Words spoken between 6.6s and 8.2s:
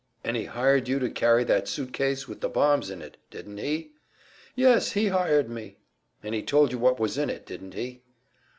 you what was in it, didn't he?"